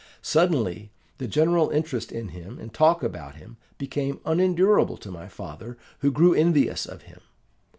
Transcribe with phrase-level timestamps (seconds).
[0.23, 5.77] Suddenly the general interest in him and talk about him became unendurable to my father
[5.99, 7.19] who grew envious of him.